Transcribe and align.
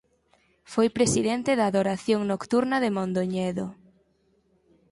Foi 0.73 0.87
presidente 0.97 1.51
da 1.59 1.65
Adoración 1.71 2.19
Nocturna 2.31 2.75
de 2.83 2.89
Mondoñedo. 2.97 3.65